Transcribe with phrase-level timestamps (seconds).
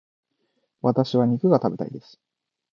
[0.81, 2.19] 私は肉が食べたいです。